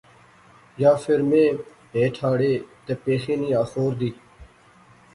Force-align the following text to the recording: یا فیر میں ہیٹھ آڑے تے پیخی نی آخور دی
یا 0.81 0.91
فیر 1.03 1.21
میں 1.29 1.47
ہیٹھ 1.93 2.19
آڑے 2.29 2.51
تے 2.85 2.93
پیخی 3.03 3.35
نی 3.41 3.49
آخور 3.61 3.91
دی 3.99 4.11